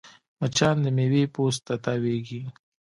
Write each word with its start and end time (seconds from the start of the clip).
مچان 0.39 0.75
د 0.85 0.87
میوې 0.97 1.23
پوست 1.33 1.61
ته 1.67 1.75
تاوېږي 1.85 2.41